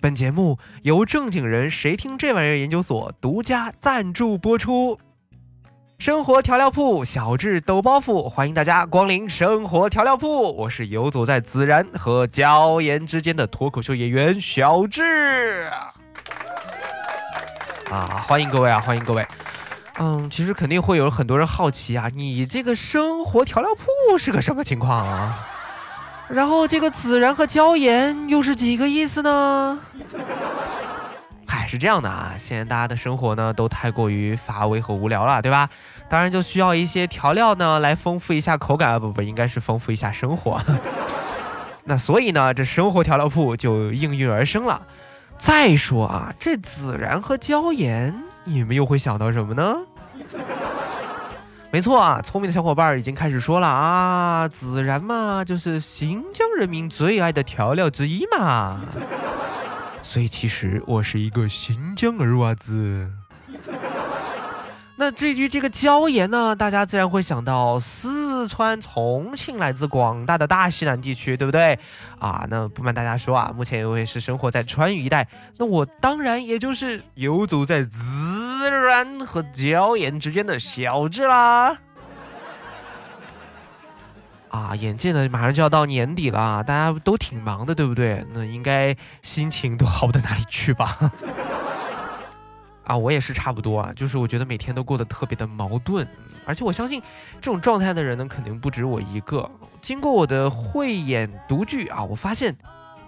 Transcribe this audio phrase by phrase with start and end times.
[0.00, 4.98] 本节目由正经人谁听这玩意儿研究所独家赞助播出。
[5.98, 10.56] 生活调料铺，小智抖包袱，欢迎大家光临生活调料铺。
[10.56, 15.68] 我是游走在孜然和椒盐之间的脱口秀演员小智。
[17.90, 19.26] 啊，欢迎各位啊，欢迎各位。
[19.98, 25.46] 嗯，其实肯定会有很多人好奇啊，你这个生活调料铺是个什么情况啊？
[26.30, 29.78] 然后这个孜然和椒盐又是几个意思呢？
[31.46, 35.68] 嗨，是这样的啊，现在大家的生活呢都太过于乏味和无聊了，对吧？
[36.08, 40.62] 当然就需要一些调料呢来丰富一下口感啊，不不，应该是丰富一下生活。
[41.84, 44.82] 那所以呢，这生活调料铺就应运而生了。
[45.36, 49.78] 再说啊，这孜然和椒盐，你们又会想到什么呢？
[51.72, 58.80] 没错啊，聪明的小伙伴已经开始说了啊，孜然嘛，就是新疆人民最爱的调料之一嘛。
[60.02, 63.08] 所以其实我是一个新疆儿娃子。
[64.96, 71.78] 那至于这个椒盐呢，大家自然会想到四川、重庆，来自广大的大西南地区，对不对？
[72.18, 81.78] 啊，那不瞒大家说啊，目前我也是生活在川渝一带，那我当然也就是游走在孜自然和椒盐之间的小智啦。
[84.50, 88.22] 啊，眼见呢马上就要到年底了，大家都挺忙的，对不对？
[88.34, 91.10] 那应该心情都好不到哪里去吧？
[92.84, 96.06] 啊，我也是差不多啊，就是我觉得每天都过得特别的矛盾，
[96.44, 97.00] 而且我相信
[97.40, 99.50] 这种状态的人呢，肯定不止我一个。
[99.80, 102.54] 经过我的慧眼独具啊，我发现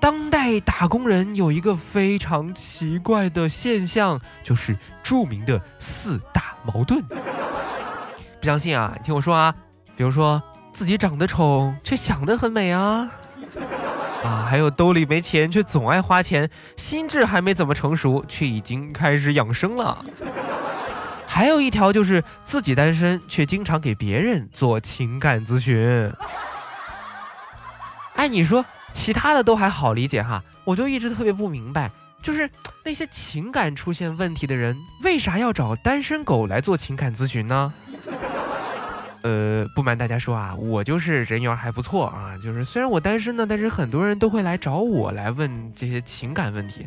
[0.00, 7.02] 当代打工人有一个非常奇怪的现象，就是著名的四大矛盾。
[8.40, 8.94] 不相信啊？
[8.96, 9.54] 你听我说啊，
[9.94, 13.10] 比如说自己长得丑却想得很美啊。
[14.24, 20.02] 啊，还有兜里没钱却总爱花钱，心智还没怎么成熟，却已经开始养生了。
[21.26, 26.10] 还有一条就是自己单身，却经常给别人做情感咨询。
[28.14, 31.90] 哎，你说其他的都还好理解哈，我就一直特别不明白，
[32.22, 32.48] 就是
[32.84, 37.72] 那些情感出现问题的人，为啥要找单身狗来做情感咨询呢？
[39.22, 46.86] 呃，不瞒大家说啊，我就是人缘还不错啊，就是虽然我单身呢，但是很多人都会来找我来问这些情感问题。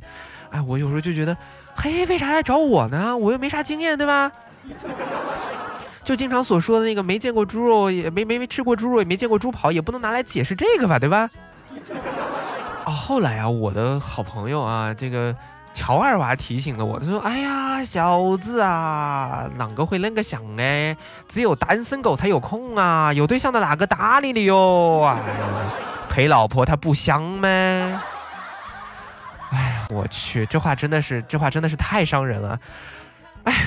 [0.49, 1.37] 哎，我有时候就觉得，
[1.75, 3.15] 嘿，为啥来找我呢？
[3.15, 4.31] 我又没啥经验，对吧？
[6.03, 11.29] 就经常所说的那个没见过猪肉，也没没没吃过猪肉，也没见过猪跑，也不能拿来解释这个吧，对吧？
[12.85, 15.35] 啊，后来啊，我的好朋友啊，这个。
[15.75, 20.95] 乔二娃提醒了我，他说：“哎呀，小子啊，啷个会恁个想呢？
[21.27, 25.01] 只有单身狗才有空啊，有对象的哪个搭理你哟？
[25.03, 25.17] 哎，
[26.07, 27.47] 陪老婆他不香吗？
[29.49, 32.59] 哎呀，我去，这话真的是，这话真的是太伤人了。
[33.45, 33.65] 哎，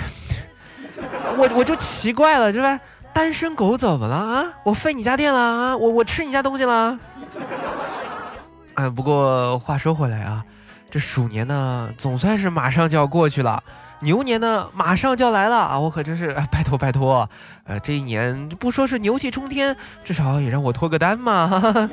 [1.37, 2.79] 我我就奇怪了，是吧？
[3.13, 4.45] 单身狗怎么了啊？
[4.63, 5.77] 我废你家店了啊？
[5.77, 6.97] 我我吃你家东西了？
[8.77, 10.45] 哎，不过话说回来啊。”
[10.89, 13.63] 这鼠年呢，总算是马上就要过去了，
[14.01, 15.79] 牛年呢，马上就要来了啊！
[15.79, 17.29] 我可真是拜托拜托，
[17.65, 21.49] 呃，这一年不说是牛气冲天，至少也让我脱个单嘛！
[21.49, 21.91] 哈 哈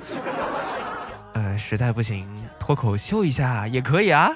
[1.33, 2.27] 呃，实在不行，
[2.59, 4.29] 脱口秀一下也可以啊！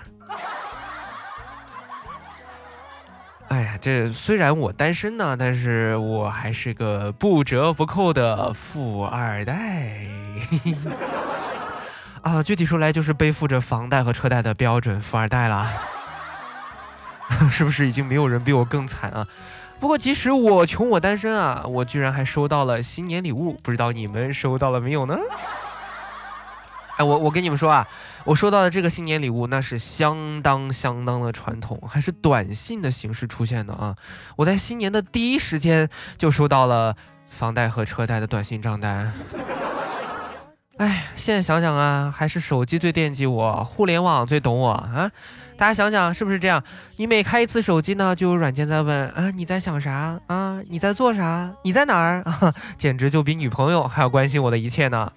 [3.50, 9.53] 哎呀，这虽然我单身呢，但是我还是个不折不扣的富二代。
[10.50, 10.75] 嘿 嘿
[12.27, 15.71] 啊，具体说来就是背负着房贷和车贷的标准富二代了，
[17.49, 19.25] 是不是已经没有人比我更惨啊？
[19.79, 25.17] 不过即使我穷我单身啊，我居然还收到了新年礼物，不知道你们收到了没有呢？
[26.97, 27.88] 哎，我我跟你们说啊，
[28.25, 33.95] 我收到的这个新年礼物那是相当相当的传统，还是短信的形式出现的啊！
[34.35, 36.95] 我在新年的第一时间就收到了
[37.27, 39.13] 房贷和车贷的短信账单。
[40.77, 45.12] 哎，现在想想啊，还是手机最惦记我，互联网最懂我啊！
[45.57, 46.63] 大家想想是不是这样？
[46.97, 50.62] 你每开一次手机呢，就有软件在问啊，你在想啥啊？
[50.69, 51.51] 你在做啥？
[51.63, 52.53] 你在哪儿啊？
[52.77, 55.12] 简直就比女朋友还要关心我的一切呢！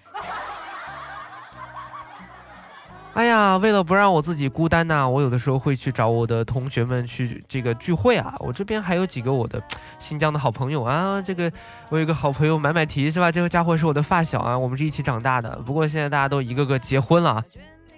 [3.13, 8.35] 哎呀，为了不让我自己孤单呐，我有的时候会去找我的同学们去这个聚会啊。
[8.39, 9.61] 我这边还有几个我的
[9.99, 11.21] 新疆的好朋友啊。
[11.21, 11.51] 这个
[11.89, 13.31] 我有个好朋友买买提是吧？
[13.31, 15.61] 这个家伙是我的发小啊，我们是一起长大的。
[15.67, 17.45] 不过现在大家都一个个结婚了，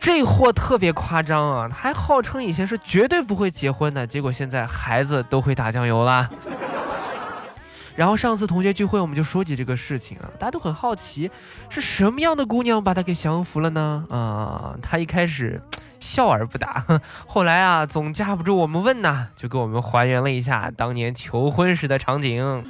[0.00, 6.28] 这货特别夸张啊，还号称以前是绝对不会结婚的，结果现在孩子都会打酱油了。
[7.94, 11.30] 然后上次同学聚会，我们就说起这个事情啊，大家都很好奇，
[11.68, 14.04] 是什么样的姑娘把他给降服了呢？
[14.08, 15.60] 啊，他一开始
[16.00, 16.84] 笑而不答。
[17.26, 22.64] 后来啊，总架不住我们问呐，就给我们还原了一下当年求婚时的场景。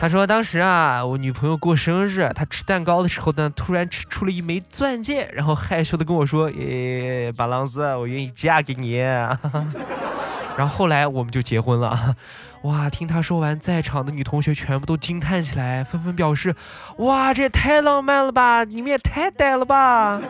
[0.00, 8.98] 他说当时啊，我女朋友过生日，她吃蛋糕的时候呢，突然吃出了一枚钻戒，然后害羞的跟我说：“诶，巴郎子，我愿意嫁给你。”
[10.56, 12.16] 然后后来我们就结婚了。
[12.62, 16.54] 哇，听他说完，在场的女同学全部都惊叹起来，纷纷表示
[16.98, 18.64] ：“哇，这也太浪漫了吧！
[18.64, 20.20] 你们也太呆了吧！”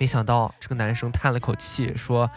[0.00, 2.30] 没想到这个男生叹了口气说：“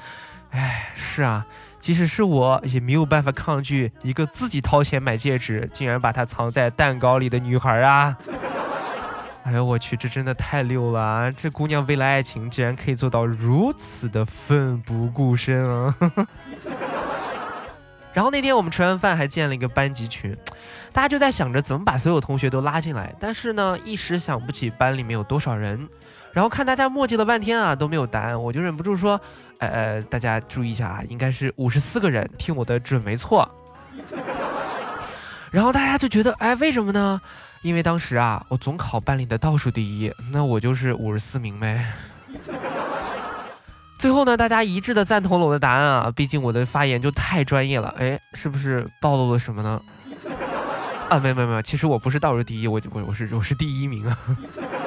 [0.52, 1.46] 哎，是啊。”
[1.80, 8.18] 即使是我也没有办法抗拒一个自己掏钱买戒指，竟然把它藏在蛋糕里的女孩啊！
[9.44, 11.32] 哎呦我去，这真的太溜了啊！
[11.32, 15.96] 这姑娘为了爱情，竟然可以做到如此的奋不顾身啊！
[18.14, 20.36] 然后那天我们吃完饭还建了一个班级群，
[20.94, 25.88] 大家就在想着怎么把所有同学都拉进来，但是呢一时想不起班里面有多少人。
[26.32, 29.20] 然后看大家墨迹了半天啊都没有答案，我就忍不住说。
[29.60, 33.50] 呃，大家注意一下啊，应该是五十四个人，听我的准没错。
[35.52, 37.22] 然后大家就觉得，哎，为什么呢？
[37.64, 41.92] 因为当时啊，我总考班里的倒数第一，那我就是五十四名呗。
[43.98, 47.96] 最后呢，大家一致的赞同了我的答案啊，毕竟我的发言就太专业了。
[47.98, 49.82] 哎，是不是暴露了什么呢？
[51.10, 54.18] 啊，没有没有没有，其实我不是倒数第一，我我我是我是第一名啊。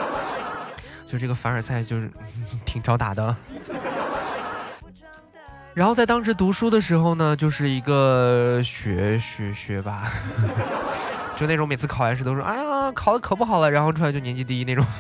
[1.11, 2.11] 就这个凡尔赛就是
[2.67, 3.35] 挺招打的。
[5.73, 10.11] 然后在当时读书的时候呢，就是一个学学学霸，
[11.37, 12.57] 就那种每次考完试都说：“哎
[12.93, 14.85] 考的可不好了。”然后出来就年级第一那种。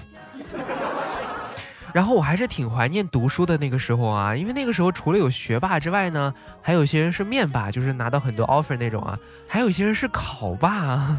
[1.92, 9.18] 然后我还是挺怀念读书的那个时候啊，因为那个时候除了有学霸之外呢，还有些人是面霸，就是拿到很多 offer 那种啊，
[9.48, 11.16] 还有些人是考霸，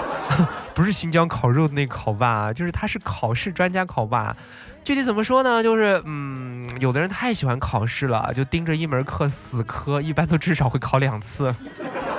[0.74, 4.34] 不是新疆烤肉的那个考霸，就是他是考试专家考霸。
[4.82, 5.62] 具体怎么说呢？
[5.62, 11.54] 就是嗯，有的人太喜欢考试了，就盯着一门课死磕，一般都至少会考两次。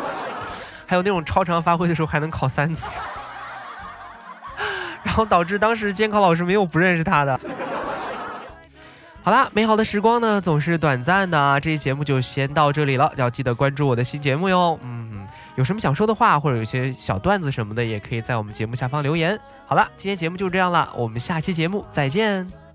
[0.86, 3.00] 还有那种超常发挥的时候还能考三次，
[5.18, 7.40] 后导致当时监考老师没有不认识他的。
[9.24, 14.80] 好啦，美好的时光呢总是短暂的啊，这期节目就先到这里了，要记得关注我的新节目哟。
[14.84, 19.38] 嗯，有什么想说的话或者有些小段子什么的，也可以在我们节目下方留言。
[19.66, 22.67] 好了，今天节目就这样了，我们下期节目再见。